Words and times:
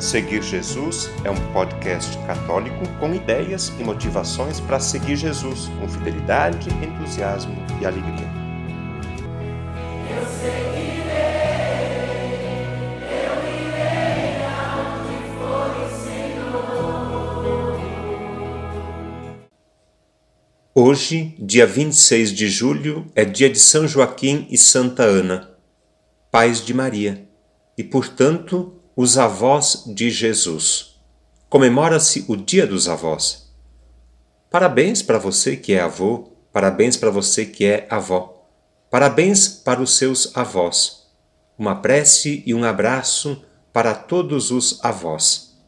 Seguir 0.00 0.42
Jesus 0.42 1.10
é 1.24 1.30
um 1.30 1.52
podcast 1.52 2.16
católico 2.26 2.88
com 2.98 3.14
ideias 3.14 3.68
e 3.78 3.84
motivações 3.84 4.58
para 4.58 4.80
seguir 4.80 5.14
Jesus 5.14 5.68
com 5.78 5.86
fidelidade, 5.86 6.70
entusiasmo 6.82 7.54
e 7.78 7.84
alegria. 7.84 8.26
Eu 10.08 10.24
seguirei, 10.40 11.10
eu 13.02 13.44
irei 13.60 14.40
aonde 14.48 15.16
for 15.36 15.68
o 15.76 15.86
Senhor. 16.02 16.80
Hoje, 20.74 21.36
dia 21.38 21.66
26 21.66 22.32
de 22.32 22.48
julho, 22.48 23.04
é 23.14 23.26
dia 23.26 23.50
de 23.50 23.60
São 23.60 23.86
Joaquim 23.86 24.46
e 24.48 24.56
Santa 24.56 25.02
Ana, 25.02 25.50
pais 26.30 26.64
de 26.64 26.72
Maria, 26.72 27.28
e 27.76 27.84
portanto 27.84 28.79
os 29.02 29.16
avós 29.16 29.84
de 29.86 30.10
Jesus. 30.10 30.94
Comemora-se 31.48 32.22
o 32.28 32.36
Dia 32.36 32.66
dos 32.66 32.86
Avós. 32.86 33.50
Parabéns 34.50 35.00
para 35.00 35.16
você 35.16 35.56
que 35.56 35.72
é 35.72 35.80
avô, 35.80 36.32
parabéns 36.52 36.98
para 36.98 37.08
você 37.08 37.46
que 37.46 37.64
é 37.64 37.86
avó. 37.88 38.46
Parabéns 38.90 39.48
para 39.48 39.80
os 39.80 39.96
seus 39.96 40.36
avós. 40.36 41.06
Uma 41.56 41.76
prece 41.76 42.42
e 42.44 42.52
um 42.52 42.62
abraço 42.62 43.42
para 43.72 43.94
todos 43.94 44.50
os 44.50 44.84
avós. 44.84 45.58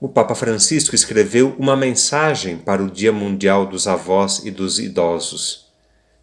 O 0.00 0.08
Papa 0.08 0.36
Francisco 0.36 0.94
escreveu 0.94 1.56
uma 1.58 1.76
mensagem 1.76 2.58
para 2.58 2.80
o 2.80 2.88
Dia 2.88 3.10
Mundial 3.10 3.66
dos 3.66 3.88
Avós 3.88 4.40
e 4.44 4.52
dos 4.52 4.78
Idosos. 4.78 5.66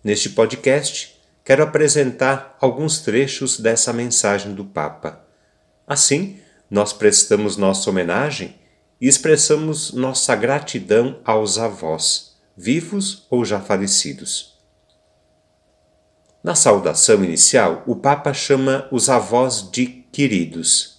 Neste 0.02 0.30
podcast, 0.30 1.17
quero 1.48 1.64
apresentar 1.64 2.58
alguns 2.60 3.00
trechos 3.00 3.58
dessa 3.58 3.94
mensagem 3.94 4.54
do 4.54 4.66
Papa. 4.66 5.26
Assim, 5.88 6.42
nós 6.70 6.92
prestamos 6.92 7.56
nossa 7.56 7.90
homenagem 7.90 8.58
e 9.00 9.08
expressamos 9.08 9.94
nossa 9.94 10.36
gratidão 10.36 11.22
aos 11.24 11.58
avós, 11.58 12.36
vivos 12.58 13.26
ou 13.30 13.46
já 13.46 13.62
falecidos. 13.62 14.58
Na 16.44 16.54
saudação 16.54 17.24
inicial, 17.24 17.82
o 17.88 17.96
Papa 17.96 18.34
chama 18.34 18.86
os 18.92 19.08
avós 19.08 19.72
de 19.72 19.86
queridos, 19.86 20.98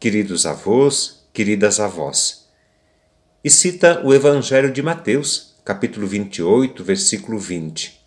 queridos 0.00 0.46
avós, 0.46 1.28
queridas 1.34 1.78
avós, 1.78 2.48
e 3.44 3.50
cita 3.50 4.00
o 4.02 4.14
Evangelho 4.14 4.72
de 4.72 4.82
Mateus, 4.82 5.54
capítulo 5.62 6.06
28, 6.06 6.82
versículo 6.82 7.38
20 7.38 8.01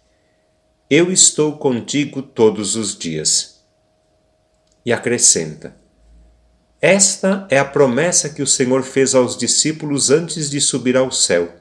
eu 0.89 1.11
estou 1.11 1.58
contigo 1.58 2.22
todos 2.22 2.75
os 2.75 2.95
dias. 2.95 3.66
E 4.86 4.94
acrescenta: 4.94 5.75
Esta 6.80 7.47
é 7.50 7.58
a 7.58 7.66
promessa 7.66 8.30
que 8.30 8.44
o 8.44 8.47
Senhor 8.47 8.83
fez 8.83 9.16
aos 9.16 9.36
discípulos 9.36 10.11
antes 10.11 10.50
de 10.50 10.61
subir 10.61 10.95
ao 10.95 11.11
céu. 11.11 11.52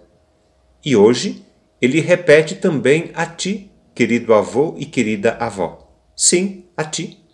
E 0.84 0.95
hoje 0.95 1.42
ele 1.80 2.00
repete 2.00 2.55
também 2.55 3.11
a 3.14 3.25
ti, 3.25 3.70
querido 3.95 4.34
avô 4.34 4.75
e 4.77 4.84
querida 4.84 5.36
avó. 5.41 5.91
Sim, 6.14 6.67
a 6.77 6.84
ti. 6.84 7.25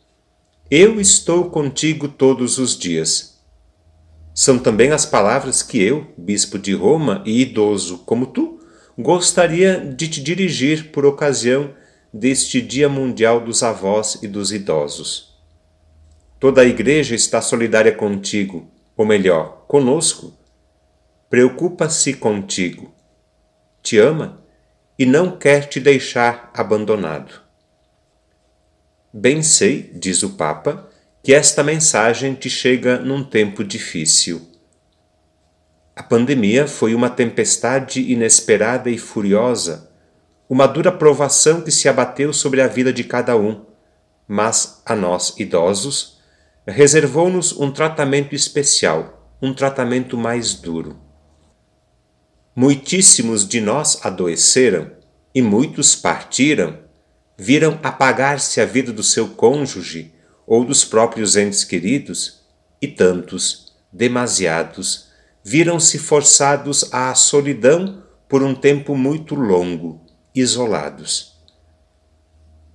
Eu 0.71 1.01
estou 1.01 1.51
contigo 1.51 2.07
todos 2.07 2.59
os 2.59 2.79
dias. 2.79 3.41
São 4.33 4.61
também 4.61 4.93
as 4.93 5.05
palavras 5.05 5.61
que 5.61 5.83
eu, 5.83 6.07
bispo 6.17 6.57
de 6.57 6.73
Roma 6.73 7.21
e 7.27 7.43
idoso 7.43 7.99
como 8.07 8.27
tu, 8.27 8.61
gostaria 8.97 9.81
de 9.81 10.07
te 10.07 10.23
dirigir 10.23 10.93
por 10.93 11.05
ocasião 11.05 11.75
deste 12.13 12.61
Dia 12.61 12.89
Mundial 12.89 13.41
dos 13.41 13.63
Avós 13.63 14.19
e 14.23 14.27
dos 14.27 14.53
Idosos. 14.53 15.39
Toda 16.41 16.63
a 16.63 16.65
Igreja 16.65 17.15
está 17.15 17.41
solidária 17.41 17.93
contigo, 17.93 18.69
ou 18.97 19.07
melhor, 19.07 19.65
conosco. 19.69 20.33
Preocupa-se 21.29 22.15
contigo, 22.15 22.93
te 23.83 23.99
ama 23.99 24.43
e 24.99 25.07
não 25.07 25.37
quer 25.37 25.69
te 25.69 25.79
deixar 25.79 26.51
abandonado. 26.53 27.41
Bem 29.13 29.43
sei, 29.43 29.93
diz 29.95 30.23
o 30.23 30.31
Papa, 30.31 30.89
que 31.23 31.33
esta 31.33 31.63
mensagem 31.63 32.35
te 32.35 32.51
chega 32.51 32.99
num 32.99 33.23
tempo 33.23 33.63
difícil. 33.63 34.49
A 35.95 36.03
pandemia 36.03 36.67
foi 36.67 36.95
uma 36.95 37.11
tempestade 37.11 38.01
inesperada 38.11 38.91
e 38.91 38.97
furiosa 38.99 39.90
uma 40.51 40.67
dura 40.67 40.91
provação 40.91 41.61
que 41.61 41.71
se 41.71 41.89
abateu 41.89 42.33
sobre 42.33 42.61
a 42.61 42.67
vida 42.67 42.93
de 42.93 43.05
cada 43.05 43.37
um, 43.37 43.65
mas 44.27 44.83
a 44.85 44.97
nós, 44.97 45.33
idosos, 45.39 46.19
reservou-nos 46.67 47.53
um 47.53 47.71
tratamento 47.71 48.35
especial, 48.35 49.33
um 49.41 49.55
tratamento 49.55 50.17
mais 50.17 50.55
duro. 50.55 50.99
Muitíssimos 52.55 53.47
de 53.47 53.61
nós 53.61 54.05
adoeceram 54.05 54.91
e 55.33 55.41
muitos 55.41 55.95
partiram, 55.95 56.81
viram 57.39 57.79
apagar-se 57.81 58.61
a 58.61 58.65
vida 58.65 58.93
do 58.93 59.05
seu 59.05 59.29
cônjuge 59.29 60.13
ou 60.45 60.65
dos 60.65 60.85
próprios 60.85 61.37
entes 61.37 61.63
queridos, 61.63 62.41
e 62.83 62.89
tantos, 62.89 63.73
demasiados, 63.93 65.11
viram-se 65.45 65.97
forçados 65.97 66.93
à 66.93 67.15
solidão 67.15 68.03
por 68.29 68.43
um 68.43 68.53
tempo 68.53 68.97
muito 68.97 69.37
longo 69.37 70.10
isolados. 70.41 71.31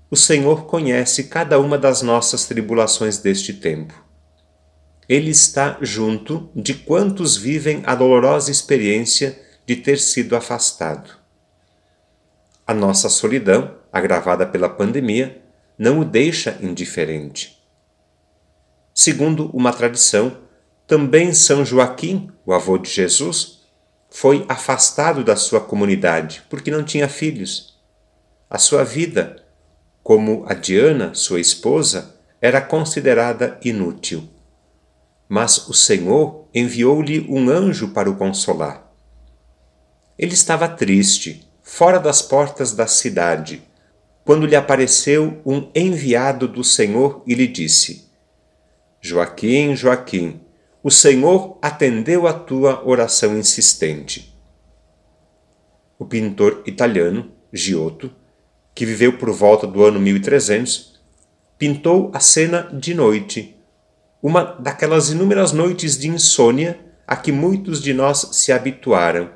O 0.09 0.15
Senhor 0.15 0.65
conhece 0.65 1.25
cada 1.25 1.59
uma 1.59 1.77
das 1.77 2.01
nossas 2.01 2.45
tribulações 2.45 3.17
deste 3.17 3.53
tempo. 3.53 4.05
Ele 5.09 5.29
está 5.29 5.77
junto 5.81 6.49
de 6.55 6.73
quantos 6.73 7.35
vivem 7.35 7.83
a 7.85 7.93
dolorosa 7.95 8.51
experiência 8.51 9.39
de 9.65 9.75
ter 9.75 9.99
sido 9.99 10.35
afastado. 10.35 11.09
A 12.65 12.73
nossa 12.73 13.09
solidão, 13.09 13.75
agravada 13.91 14.45
pela 14.45 14.69
pandemia, 14.69 15.41
não 15.77 15.99
o 15.99 16.05
deixa 16.05 16.57
indiferente. 16.61 17.61
Segundo 18.93 19.49
uma 19.53 19.73
tradição, 19.73 20.37
também 20.87 21.33
São 21.33 21.65
Joaquim, 21.65 22.31
o 22.45 22.53
avô 22.53 22.77
de 22.77 22.89
Jesus, 22.89 23.54
foi 24.09 24.45
afastado 24.47 25.23
da 25.23 25.35
sua 25.35 25.59
comunidade 25.59 26.43
porque 26.49 26.71
não 26.71 26.83
tinha 26.83 27.07
filhos. 27.07 27.77
A 28.49 28.57
sua 28.57 28.83
vida, 28.83 29.43
como 30.03 30.45
a 30.47 30.53
Diana, 30.53 31.13
sua 31.13 31.39
esposa, 31.39 32.15
era 32.41 32.61
considerada 32.61 33.59
inútil. 33.63 34.29
Mas 35.27 35.67
o 35.67 35.73
Senhor 35.73 36.47
enviou-lhe 36.53 37.25
um 37.29 37.49
anjo 37.49 37.89
para 37.89 38.09
o 38.09 38.15
consolar. 38.15 38.85
Ele 40.17 40.33
estava 40.33 40.69
triste, 40.69 41.45
fora 41.61 41.99
das 41.99 42.21
portas 42.21 42.71
da 42.71 42.87
cidade, 42.87 43.63
quando 44.23 44.45
lhe 44.45 44.55
apareceu 44.55 45.41
um 45.45 45.69
enviado 45.75 46.47
do 46.47 46.63
Senhor 46.63 47.23
e 47.27 47.33
lhe 47.33 47.47
disse: 47.47 48.09
Joaquim, 49.01 49.75
Joaquim, 49.75 50.39
o 50.85 50.91
Senhor 50.91 51.57
atendeu 51.63 52.27
a 52.27 52.33
tua 52.33 52.87
oração 52.87 53.35
insistente. 53.35 54.37
O 55.97 56.05
pintor 56.05 56.61
italiano 56.67 57.31
Giotto, 57.51 58.13
que 58.75 58.85
viveu 58.85 59.17
por 59.17 59.31
volta 59.31 59.65
do 59.65 59.83
ano 59.83 59.99
1300, 59.99 61.01
pintou 61.57 62.11
a 62.13 62.19
cena 62.19 62.69
de 62.71 62.93
noite, 62.93 63.57
uma 64.21 64.43
daquelas 64.43 65.09
inúmeras 65.09 65.51
noites 65.51 65.97
de 65.97 66.07
insônia 66.07 66.79
a 67.07 67.15
que 67.15 67.31
muitos 67.31 67.81
de 67.81 67.91
nós 67.91 68.29
se 68.33 68.51
habituaram, 68.51 69.31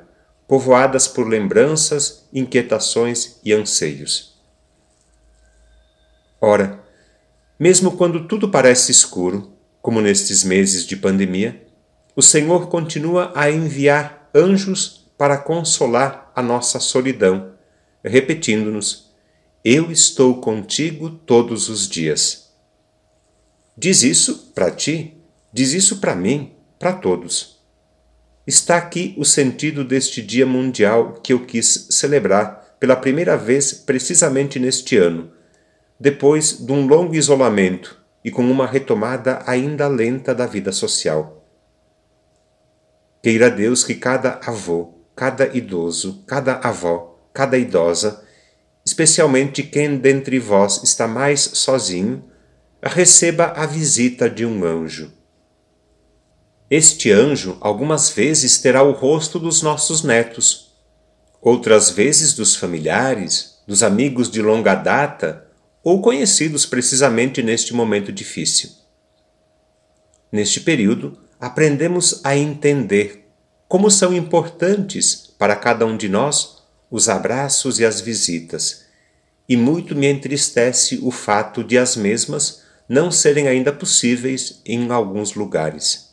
povoadas 0.46 1.08
por 1.08 1.26
lembranças, 1.26 2.28
inquietações 2.32 3.40
e 3.44 3.52
anseios. 3.52 4.40
Ora, 6.40 6.80
mesmo 7.58 7.96
quando 7.96 8.28
tudo 8.28 8.48
parece 8.48 8.92
escuro, 8.92 9.58
como 9.82 10.00
nestes 10.00 10.44
meses 10.44 10.84
de 10.84 10.96
pandemia, 10.96 11.66
o 12.14 12.22
Senhor 12.22 12.68
continua 12.68 13.32
a 13.34 13.50
enviar 13.50 14.28
anjos 14.34 15.10
para 15.16 15.38
consolar 15.38 16.30
a 16.34 16.42
nossa 16.42 16.78
solidão, 16.78 17.52
repetindo-nos: 18.04 19.10
Eu 19.64 19.90
estou 19.90 20.40
contigo 20.40 21.10
todos 21.10 21.68
os 21.68 21.88
dias. 21.88 22.50
Diz 23.76 24.02
isso 24.02 24.52
para 24.54 24.70
ti, 24.70 25.16
diz 25.52 25.72
isso 25.72 25.98
para 26.00 26.14
mim, 26.14 26.52
para 26.78 26.92
todos. 26.92 27.58
Está 28.46 28.76
aqui 28.76 29.14
o 29.16 29.24
sentido 29.24 29.84
deste 29.84 30.20
Dia 30.20 30.44
Mundial 30.44 31.14
que 31.22 31.32
eu 31.32 31.46
quis 31.46 31.86
celebrar 31.90 32.76
pela 32.80 32.96
primeira 32.96 33.36
vez 33.36 33.72
precisamente 33.72 34.58
neste 34.58 34.96
ano, 34.96 35.30
depois 35.98 36.58
de 36.58 36.72
um 36.72 36.86
longo 36.86 37.14
isolamento 37.14 37.99
e 38.24 38.30
com 38.30 38.48
uma 38.50 38.66
retomada 38.66 39.42
ainda 39.46 39.88
lenta 39.88 40.34
da 40.34 40.46
vida 40.46 40.72
social. 40.72 41.44
Queira 43.22 43.50
Deus 43.50 43.84
que 43.84 43.94
cada 43.94 44.40
avô, 44.44 44.94
cada 45.14 45.46
idoso, 45.56 46.24
cada 46.26 46.54
avó, 46.56 47.18
cada 47.32 47.58
idosa, 47.58 48.24
especialmente 48.84 49.62
quem 49.62 49.98
dentre 49.98 50.38
vós 50.38 50.82
está 50.82 51.06
mais 51.06 51.40
sozinho, 51.40 52.24
receba 52.82 53.52
a 53.56 53.66
visita 53.66 54.28
de 54.28 54.46
um 54.46 54.64
anjo. 54.64 55.12
Este 56.70 57.10
anjo 57.10 57.58
algumas 57.60 58.10
vezes 58.10 58.58
terá 58.58 58.82
o 58.82 58.92
rosto 58.92 59.38
dos 59.38 59.60
nossos 59.60 60.02
netos, 60.02 60.72
outras 61.42 61.90
vezes 61.90 62.32
dos 62.32 62.56
familiares, 62.56 63.60
dos 63.66 63.82
amigos 63.82 64.30
de 64.30 64.40
longa 64.40 64.74
data 64.74 65.49
ou 65.82 66.02
conhecidos 66.02 66.66
precisamente 66.66 67.42
neste 67.42 67.74
momento 67.74 68.12
difícil. 68.12 68.70
Neste 70.30 70.60
período, 70.60 71.18
aprendemos 71.40 72.20
a 72.24 72.36
entender 72.36 73.26
como 73.66 73.90
são 73.90 74.12
importantes 74.12 75.32
para 75.38 75.56
cada 75.56 75.86
um 75.86 75.96
de 75.96 76.08
nós 76.08 76.58
os 76.90 77.08
abraços 77.08 77.78
e 77.78 77.84
as 77.84 78.00
visitas, 78.00 78.84
e 79.48 79.56
muito 79.56 79.94
me 79.94 80.06
entristece 80.06 80.98
o 81.02 81.10
fato 81.10 81.64
de 81.64 81.78
as 81.78 81.96
mesmas 81.96 82.62
não 82.88 83.10
serem 83.10 83.46
ainda 83.46 83.72
possíveis 83.72 84.60
em 84.66 84.90
alguns 84.90 85.34
lugares. 85.34 86.10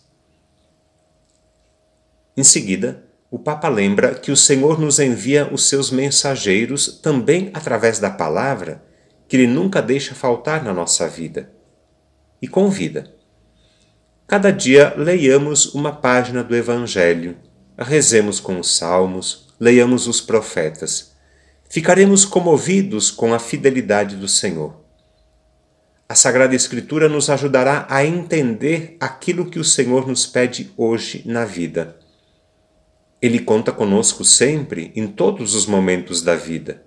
Em 2.36 2.44
seguida, 2.44 3.04
o 3.30 3.40
Papa 3.40 3.68
lembra 3.68 4.14
que 4.14 4.32
o 4.32 4.38
Senhor 4.38 4.80
nos 4.80 5.00
envia 5.00 5.52
os 5.52 5.68
seus 5.68 5.90
mensageiros 5.90 7.00
também 7.02 7.50
através 7.54 7.98
da 7.98 8.10
palavra, 8.10 8.84
que 9.28 9.36
Ele 9.36 9.48
nunca 9.48 9.82
deixa 9.82 10.16
faltar 10.16 10.64
na 10.64 10.74
nossa 10.74 11.08
vida. 11.08 11.52
E 12.42 12.48
convida. 12.48 13.14
Cada 14.28 14.52
dia 14.52 14.94
leiamos 14.98 15.74
uma 15.74 15.92
página 15.92 16.44
do 16.44 16.56
Evangelho, 16.56 17.38
rezemos 17.78 18.40
com 18.40 18.60
os 18.60 18.76
salmos, 18.76 19.54
leiamos 19.60 20.08
os 20.08 20.22
profetas. 20.22 21.14
Ficaremos 21.70 22.26
comovidos 22.26 23.10
com 23.10 23.34
a 23.34 23.40
fidelidade 23.40 24.16
do 24.16 24.28
Senhor. 24.28 24.82
A 26.08 26.16
Sagrada 26.16 26.56
Escritura 26.56 27.10
nos 27.10 27.30
ajudará 27.30 27.86
a 27.90 28.06
entender 28.06 28.98
aquilo 29.00 29.50
que 29.50 29.60
o 29.60 29.64
Senhor 29.64 30.08
nos 30.08 30.26
pede 30.26 30.72
hoje 30.78 31.24
na 31.26 31.44
vida 31.44 31.98
ele 33.22 33.40
conta 33.40 33.72
conosco 33.72 34.24
sempre, 34.24 34.92
em 34.96 35.08
todos 35.08 35.56
os 35.56 35.66
momentos 35.66 36.22
da 36.22 36.36
vida. 36.36 36.84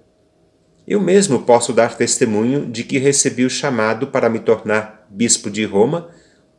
Eu 0.90 1.00
mesmo 1.00 1.42
posso 1.42 1.72
dar 1.72 1.96
testemunho 1.96 2.66
de 2.66 2.82
que 2.82 2.98
recebi 2.98 3.44
o 3.44 3.48
chamado 3.48 4.08
para 4.08 4.28
me 4.28 4.40
tornar 4.40 5.06
bispo 5.08 5.48
de 5.48 5.64
Roma 5.64 6.10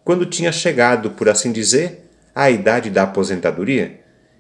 quando 0.06 0.26
tinha 0.26 0.54
chegado, 0.54 1.12
por 1.12 1.28
assim 1.28 1.52
dizer, 1.52 2.10
à 2.34 2.50
idade 2.50 2.90
da 2.90 3.04
aposentadoria 3.04 4.00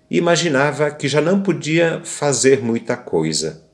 e 0.09 0.17
imaginava 0.17 0.91
que 0.91 1.09
já 1.09 1.19
não 1.19 1.43
podia 1.43 1.99
fazer 2.05 2.63
muita 2.63 2.95
coisa. 2.95 3.65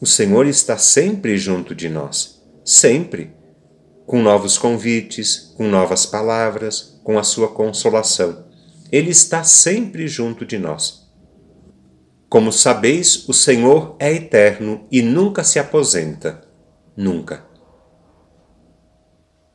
O 0.00 0.06
Senhor 0.06 0.44
está 0.44 0.76
sempre 0.76 1.38
junto 1.38 1.72
de 1.72 1.88
nós, 1.88 2.42
sempre, 2.64 3.32
com 4.04 4.20
novos 4.20 4.58
convites, 4.58 5.54
com 5.56 5.68
novas 5.68 6.04
palavras, 6.04 7.00
com 7.04 7.16
a 7.16 7.22
sua 7.22 7.46
consolação. 7.46 8.44
Ele 8.90 9.10
está 9.10 9.44
sempre 9.44 10.08
junto 10.08 10.44
de 10.44 10.58
nós. 10.58 10.99
Como 12.30 12.52
sabeis, 12.52 13.28
o 13.28 13.34
Senhor 13.34 13.96
é 13.98 14.12
eterno 14.12 14.86
e 14.88 15.02
nunca 15.02 15.42
se 15.42 15.58
aposenta. 15.58 16.40
Nunca. 16.96 17.44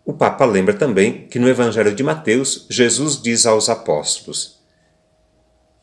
O 0.04 0.13
Papa 0.13 0.44
lembra 0.44 0.74
também 0.74 1.25
que 1.27 1.39
no 1.39 1.48
Evangelho 1.48 1.95
de 1.95 2.04
Mateus, 2.04 2.68
Jesus 2.69 3.22
diz 3.22 3.45
aos 3.45 3.69
apóstolos: 3.69 4.60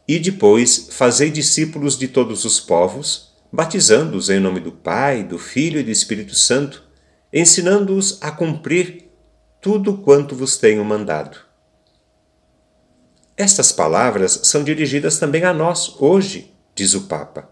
E 0.06 0.18
depois 0.18 0.88
fazei 0.90 1.30
discípulos 1.30 1.98
de 1.98 2.08
todos 2.08 2.44
os 2.44 2.60
povos, 2.60 3.32
batizando-os 3.50 4.28
em 4.28 4.38
nome 4.38 4.60
do 4.60 4.70
Pai, 4.70 5.24
do 5.24 5.38
Filho 5.38 5.80
e 5.80 5.82
do 5.82 5.90
Espírito 5.90 6.34
Santo, 6.34 6.84
ensinando-os 7.32 8.18
a 8.20 8.30
cumprir 8.30 9.10
tudo 9.62 9.96
quanto 9.96 10.36
vos 10.36 10.58
tenho 10.58 10.84
mandado. 10.84 11.38
Estas 13.34 13.72
palavras 13.72 14.40
são 14.42 14.62
dirigidas 14.62 15.18
também 15.18 15.42
a 15.44 15.54
nós 15.54 15.96
hoje, 15.98 16.51
diz 16.74 16.94
o 16.94 17.02
Papa, 17.02 17.50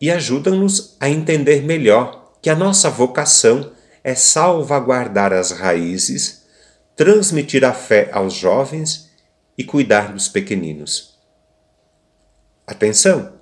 e 0.00 0.10
ajudam-nos 0.10 0.96
a 1.00 1.08
entender 1.08 1.62
melhor 1.62 2.32
que 2.42 2.50
a 2.50 2.54
nossa 2.54 2.90
vocação 2.90 3.72
é 4.04 4.14
salvaguardar 4.14 5.32
as 5.32 5.50
raízes, 5.50 6.44
transmitir 6.94 7.64
a 7.64 7.72
fé 7.72 8.08
aos 8.12 8.34
jovens 8.34 9.10
e 9.58 9.64
cuidar 9.64 10.12
dos 10.12 10.28
pequeninos. 10.28 11.18
Atenção! 12.66 13.34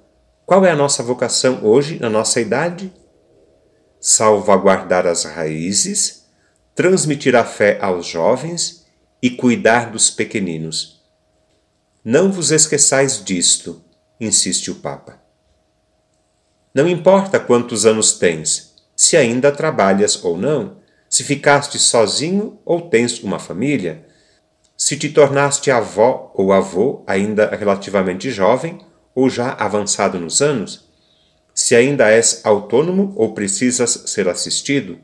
Qual 0.46 0.64
é 0.64 0.70
a 0.70 0.76
nossa 0.76 1.02
vocação 1.02 1.64
hoje, 1.64 1.98
na 1.98 2.10
nossa 2.10 2.40
idade? 2.40 2.92
Salvaguardar 4.00 5.06
as 5.06 5.24
raízes, 5.24 6.26
transmitir 6.74 7.36
a 7.36 7.44
fé 7.44 7.78
aos 7.80 8.06
jovens 8.06 8.86
e 9.22 9.30
cuidar 9.30 9.90
dos 9.90 10.10
pequeninos. 10.10 11.02
Não 12.04 12.30
vos 12.30 12.50
esqueçais 12.50 13.24
disto, 13.24 13.83
insiste 14.20 14.70
o 14.70 14.76
Papa. 14.76 15.18
Não 16.74 16.88
importa 16.88 17.38
quantos 17.38 17.86
anos 17.86 18.14
tens, 18.14 18.74
se 18.96 19.16
ainda 19.16 19.52
trabalhas 19.52 20.24
ou 20.24 20.36
não, 20.36 20.76
se 21.08 21.22
ficaste 21.22 21.78
sozinho 21.78 22.58
ou 22.64 22.80
tens 22.80 23.22
uma 23.22 23.38
família, 23.38 24.04
se 24.76 24.96
te 24.96 25.08
tornaste 25.08 25.70
avó 25.70 26.32
ou 26.34 26.52
avô 26.52 27.04
ainda 27.06 27.54
relativamente 27.54 28.30
jovem 28.30 28.80
ou 29.14 29.30
já 29.30 29.52
avançado 29.52 30.18
nos 30.18 30.42
anos, 30.42 30.88
se 31.54 31.76
ainda 31.76 32.10
és 32.10 32.40
autônomo 32.44 33.12
ou 33.16 33.32
precisas 33.32 33.90
ser 34.06 34.28
assistido, 34.28 34.98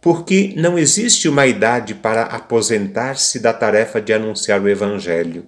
porque 0.00 0.52
não 0.56 0.78
existe 0.78 1.28
uma 1.28 1.46
idade 1.46 1.94
para 1.94 2.24
aposentar-se 2.24 3.38
da 3.38 3.52
tarefa 3.52 4.00
de 4.00 4.12
anunciar 4.12 4.60
o 4.60 4.68
Evangelho 4.68 5.46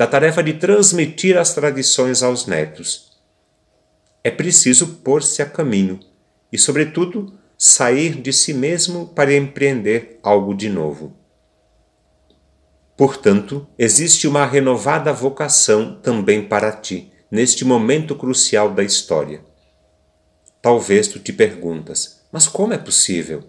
da 0.00 0.06
tarefa 0.06 0.42
de 0.42 0.54
transmitir 0.54 1.36
as 1.36 1.52
tradições 1.52 2.22
aos 2.22 2.46
netos. 2.46 3.20
É 4.24 4.30
preciso 4.30 4.94
pôr-se 5.04 5.42
a 5.42 5.44
caminho 5.44 6.00
e, 6.50 6.56
sobretudo, 6.56 7.38
sair 7.58 8.14
de 8.14 8.32
si 8.32 8.54
mesmo 8.54 9.08
para 9.08 9.36
empreender 9.36 10.18
algo 10.22 10.54
de 10.54 10.70
novo. 10.70 11.14
Portanto, 12.96 13.66
existe 13.78 14.26
uma 14.26 14.46
renovada 14.46 15.12
vocação 15.12 16.00
também 16.02 16.48
para 16.48 16.72
ti, 16.72 17.12
neste 17.30 17.62
momento 17.62 18.14
crucial 18.16 18.70
da 18.70 18.82
história. 18.82 19.44
Talvez 20.62 21.08
tu 21.08 21.18
te 21.18 21.30
perguntas: 21.30 22.22
mas 22.32 22.48
como 22.48 22.72
é 22.72 22.78
possível? 22.78 23.44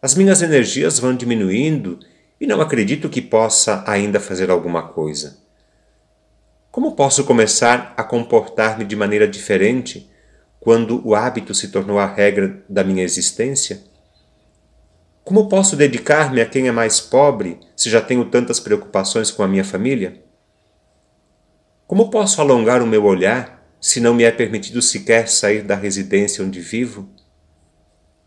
As 0.00 0.14
minhas 0.14 0.40
energias 0.40 1.00
vão 1.00 1.16
diminuindo 1.16 1.98
e 2.40 2.46
não 2.46 2.60
acredito 2.60 3.08
que 3.08 3.20
possa 3.20 3.82
ainda 3.88 4.20
fazer 4.20 4.52
alguma 4.52 4.86
coisa. 4.86 5.44
Como 6.76 6.92
posso 6.92 7.24
começar 7.24 7.94
a 7.96 8.04
comportar-me 8.04 8.84
de 8.84 8.94
maneira 8.94 9.26
diferente 9.26 10.10
quando 10.60 11.00
o 11.08 11.14
hábito 11.14 11.54
se 11.54 11.68
tornou 11.68 11.98
a 11.98 12.04
regra 12.04 12.62
da 12.68 12.84
minha 12.84 13.02
existência? 13.02 13.82
Como 15.24 15.48
posso 15.48 15.74
dedicar-me 15.74 16.38
a 16.38 16.44
quem 16.44 16.68
é 16.68 16.70
mais 16.70 17.00
pobre 17.00 17.58
se 17.74 17.88
já 17.88 18.02
tenho 18.02 18.26
tantas 18.26 18.60
preocupações 18.60 19.30
com 19.30 19.42
a 19.42 19.48
minha 19.48 19.64
família? 19.64 20.22
Como 21.86 22.10
posso 22.10 22.42
alongar 22.42 22.82
o 22.82 22.86
meu 22.86 23.06
olhar 23.06 23.66
se 23.80 23.98
não 23.98 24.12
me 24.12 24.24
é 24.24 24.30
permitido 24.30 24.82
sequer 24.82 25.30
sair 25.30 25.62
da 25.62 25.76
residência 25.76 26.44
onde 26.44 26.60
vivo? 26.60 27.08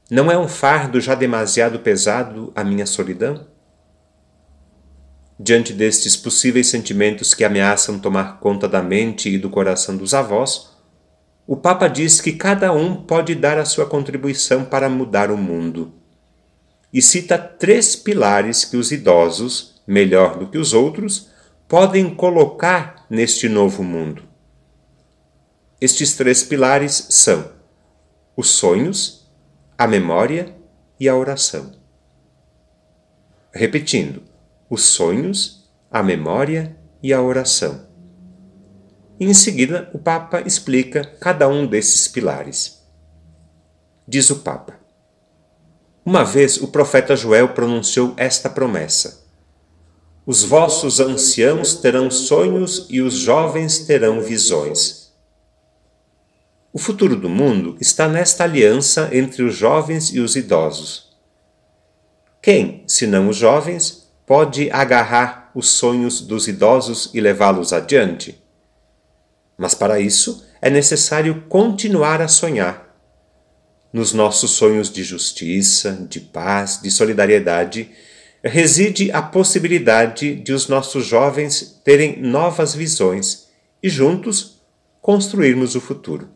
Não 0.09 0.31
é 0.31 0.35
um 0.39 0.47
fardo 0.47 0.99
já 0.99 1.13
demasiado 1.13 1.77
pesado 1.81 2.51
a 2.55 2.63
minha 2.63 2.87
solidão? 2.87 3.45
Diante 5.41 5.71
destes 5.71 6.17
possíveis 6.17 6.67
sentimentos 6.67 7.33
que 7.33 7.45
ameaçam 7.45 7.97
tomar 7.97 8.41
conta 8.41 8.67
da 8.67 8.83
mente 8.83 9.29
e 9.29 9.37
do 9.37 9.49
coração 9.49 9.95
dos 9.95 10.13
avós, 10.13 10.71
o 11.47 11.55
Papa 11.55 11.87
diz 11.87 12.19
que 12.19 12.33
cada 12.33 12.73
um 12.73 12.93
pode 12.93 13.33
dar 13.35 13.57
a 13.57 13.63
sua 13.63 13.85
contribuição 13.85 14.65
para 14.65 14.89
mudar 14.89 15.31
o 15.31 15.37
mundo. 15.37 15.93
E 16.91 17.01
cita 17.01 17.37
três 17.37 17.95
pilares 17.95 18.65
que 18.65 18.75
os 18.75 18.91
idosos, 18.91 19.81
melhor 19.87 20.37
do 20.37 20.47
que 20.47 20.57
os 20.57 20.73
outros, 20.73 21.29
podem 21.69 22.13
colocar 22.13 23.05
neste 23.09 23.47
novo 23.47 23.81
mundo. 23.81 24.23
Estes 25.79 26.17
três 26.17 26.43
pilares 26.43 27.07
são 27.09 27.49
os 28.35 28.49
sonhos, 28.49 29.31
a 29.77 29.87
memória 29.87 30.53
e 30.99 31.07
a 31.07 31.15
oração. 31.15 31.71
Repetindo, 33.53 34.28
os 34.69 34.83
sonhos, 34.83 35.69
a 35.89 36.03
memória 36.03 36.77
e 37.01 37.11
a 37.11 37.21
oração. 37.21 37.87
E 39.19 39.25
em 39.25 39.33
seguida, 39.33 39.89
o 39.93 39.99
Papa 39.99 40.41
explica 40.41 41.03
cada 41.19 41.47
um 41.47 41.65
desses 41.65 42.07
pilares. 42.07 42.79
Diz 44.07 44.29
o 44.29 44.37
Papa: 44.37 44.79
Uma 46.05 46.23
vez 46.23 46.57
o 46.57 46.67
profeta 46.67 47.15
Joel 47.15 47.49
pronunciou 47.49 48.13
esta 48.15 48.49
promessa: 48.49 49.25
Os 50.25 50.43
vossos 50.43 50.99
anciãos 50.99 51.75
terão 51.75 52.09
sonhos 52.09 52.85
e 52.89 53.01
os 53.01 53.15
jovens 53.15 53.79
terão 53.79 54.21
visões. 54.21 55.09
O 56.71 56.77
futuro 56.77 57.15
do 57.15 57.27
mundo 57.27 57.75
está 57.81 58.07
nesta 58.07 58.43
aliança 58.43 59.09
entre 59.11 59.41
os 59.41 59.55
jovens 59.55 60.13
e 60.13 60.19
os 60.19 60.35
idosos. 60.35 61.09
Quem, 62.41 62.83
senão 62.87 63.27
os 63.27 63.35
jovens, 63.35 64.08
pode 64.29 64.69
agarrar 64.69 65.49
os 65.55 65.71
sonhos 65.71 66.21
dos 66.21 66.47
idosos 66.47 67.09
e 67.15 67.19
levá-los 67.19 67.73
adiante. 67.73 68.39
Mas 69.57 69.73
para 69.73 69.99
isso 69.99 70.45
é 70.61 70.69
necessário 70.69 71.45
continuar 71.49 72.21
a 72.21 72.27
sonhar. 72.27 72.95
Nos 73.91 74.13
nossos 74.13 74.51
sonhos 74.51 74.91
de 74.91 75.03
justiça, 75.03 76.05
de 76.07 76.19
paz, 76.19 76.79
de 76.79 76.91
solidariedade, 76.91 77.89
reside 78.43 79.11
a 79.11 79.19
possibilidade 79.19 80.35
de 80.35 80.53
os 80.53 80.67
nossos 80.67 81.07
jovens 81.07 81.81
terem 81.83 82.21
novas 82.21 82.75
visões 82.75 83.47
e 83.81 83.89
juntos 83.89 84.61
construirmos 85.01 85.73
o 85.73 85.81
futuro. 85.81 86.29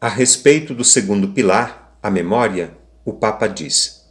A 0.00 0.08
respeito 0.08 0.74
do 0.74 0.84
segundo 0.84 1.28
pilar, 1.34 1.98
a 2.02 2.10
memória, 2.10 2.74
o 3.04 3.12
Papa 3.12 3.46
diz: 3.46 4.03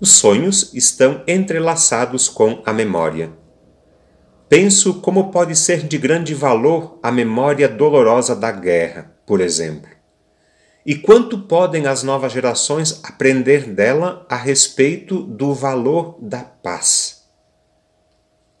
Os 0.00 0.12
sonhos 0.12 0.72
estão 0.74 1.24
entrelaçados 1.26 2.28
com 2.28 2.62
a 2.64 2.72
memória. 2.72 3.32
Penso 4.48 5.00
como 5.00 5.32
pode 5.32 5.56
ser 5.56 5.88
de 5.88 5.98
grande 5.98 6.34
valor 6.34 7.00
a 7.02 7.10
memória 7.10 7.68
dolorosa 7.68 8.36
da 8.36 8.52
guerra, 8.52 9.12
por 9.26 9.40
exemplo. 9.40 9.90
E 10.86 10.94
quanto 10.94 11.40
podem 11.40 11.86
as 11.86 12.04
novas 12.04 12.32
gerações 12.32 13.00
aprender 13.02 13.68
dela 13.68 14.24
a 14.28 14.36
respeito 14.36 15.20
do 15.20 15.52
valor 15.52 16.16
da 16.22 16.44
paz? 16.44 17.24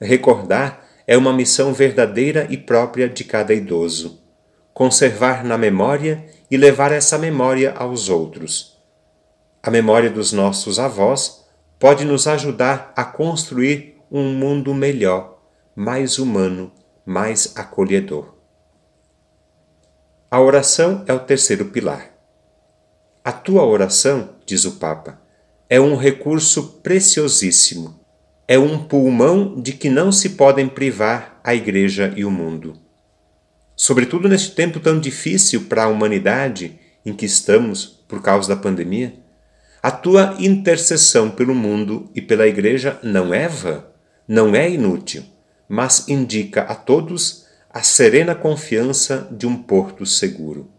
Recordar 0.00 0.84
é 1.06 1.16
uma 1.16 1.32
missão 1.32 1.72
verdadeira 1.72 2.48
e 2.50 2.56
própria 2.56 3.08
de 3.08 3.22
cada 3.22 3.54
idoso. 3.54 4.20
Conservar 4.74 5.44
na 5.44 5.56
memória 5.56 6.26
e 6.50 6.56
levar 6.56 6.90
essa 6.90 7.16
memória 7.16 7.72
aos 7.72 8.08
outros. 8.08 8.77
A 9.62 9.70
memória 9.70 10.08
dos 10.08 10.32
nossos 10.32 10.78
avós 10.78 11.44
pode 11.78 12.04
nos 12.04 12.26
ajudar 12.26 12.92
a 12.96 13.04
construir 13.04 13.96
um 14.10 14.32
mundo 14.32 14.72
melhor, 14.72 15.42
mais 15.74 16.18
humano, 16.18 16.72
mais 17.04 17.52
acolhedor. 17.56 18.34
A 20.30 20.40
oração 20.40 21.04
é 21.06 21.12
o 21.12 21.20
terceiro 21.20 21.66
pilar. 21.66 22.12
A 23.24 23.32
tua 23.32 23.64
oração, 23.64 24.36
diz 24.46 24.64
o 24.64 24.72
Papa, 24.72 25.20
é 25.68 25.80
um 25.80 25.96
recurso 25.96 26.80
preciosíssimo, 26.82 27.98
é 28.46 28.58
um 28.58 28.84
pulmão 28.84 29.60
de 29.60 29.72
que 29.72 29.90
não 29.90 30.12
se 30.12 30.30
podem 30.30 30.68
privar 30.68 31.40
a 31.42 31.54
Igreja 31.54 32.12
e 32.16 32.24
o 32.24 32.30
mundo. 32.30 32.78
Sobretudo 33.76 34.28
neste 34.28 34.54
tempo 34.54 34.80
tão 34.80 34.98
difícil 34.98 35.64
para 35.64 35.84
a 35.84 35.88
humanidade 35.88 36.78
em 37.04 37.12
que 37.12 37.26
estamos 37.26 37.86
por 37.86 38.22
causa 38.22 38.48
da 38.48 38.60
pandemia, 38.60 39.14
a 39.82 39.90
tua 39.90 40.34
intercessão 40.38 41.30
pelo 41.30 41.54
mundo 41.54 42.10
e 42.14 42.20
pela 42.20 42.46
Igreja 42.46 42.98
não 43.02 43.32
é 43.32 43.48
vã, 43.48 43.84
não 44.26 44.54
é 44.54 44.68
inútil, 44.68 45.22
mas 45.68 46.08
indica 46.08 46.62
a 46.62 46.74
todos 46.74 47.46
a 47.70 47.82
serena 47.82 48.34
confiança 48.34 49.28
de 49.30 49.46
um 49.46 49.62
porto 49.62 50.04
seguro. 50.04 50.70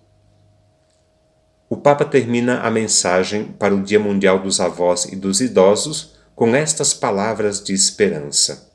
O 1.70 1.78
Papa 1.78 2.04
termina 2.04 2.62
a 2.62 2.72
mensagem 2.72 3.46
para 3.46 3.76
o 3.76 3.84
Dia 3.84 4.00
Mundial 4.00 4.40
dos 4.40 4.60
Avós 4.60 5.06
e 5.06 5.16
dos 5.16 5.40
Idosos 5.40 6.16
com 6.36 6.56
estas 6.56 6.94
palavras 6.94 7.64
de 7.64 7.74
esperança. 7.74 8.74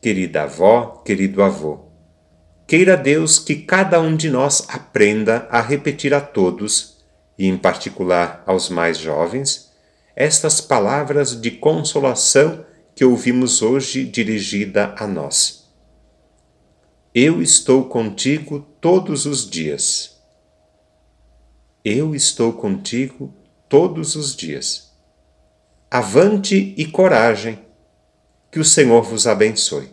Querida 0.00 0.42
avó, 0.44 1.02
querido 1.04 1.42
avô, 1.42 1.86
queira 2.66 2.96
Deus 2.96 3.38
que 3.38 3.56
cada 3.56 4.00
um 4.00 4.16
de 4.16 4.30
nós 4.30 4.64
aprenda 4.68 5.46
a 5.50 5.60
repetir 5.60 6.14
a 6.14 6.20
todos, 6.20 6.91
e 7.38 7.46
em 7.46 7.56
particular 7.56 8.42
aos 8.46 8.68
mais 8.68 8.98
jovens, 8.98 9.70
estas 10.14 10.60
palavras 10.60 11.40
de 11.40 11.50
consolação 11.50 12.64
que 12.94 13.04
ouvimos 13.04 13.62
hoje 13.62 14.04
dirigida 14.04 14.94
a 14.98 15.06
nós. 15.06 15.68
Eu 17.14 17.42
estou 17.42 17.86
contigo 17.86 18.60
todos 18.80 19.26
os 19.26 19.48
dias 19.48 20.12
eu 21.84 22.14
estou 22.14 22.52
contigo 22.52 23.34
todos 23.68 24.14
os 24.14 24.36
dias. 24.36 24.92
Avante 25.90 26.74
e 26.76 26.86
coragem, 26.86 27.58
que 28.52 28.60
o 28.60 28.64
Senhor 28.64 29.02
vos 29.02 29.26
abençoe. 29.26 29.92